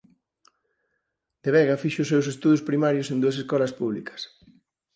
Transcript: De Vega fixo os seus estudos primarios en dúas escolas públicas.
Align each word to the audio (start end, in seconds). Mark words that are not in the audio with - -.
De 1.43 1.49
Vega 1.55 1.81
fixo 1.83 1.99
os 2.03 2.09
seus 2.11 2.25
estudos 2.33 2.65
primarios 2.69 3.07
en 3.11 3.17
dúas 3.23 3.37
escolas 3.41 3.75
públicas. 3.79 4.21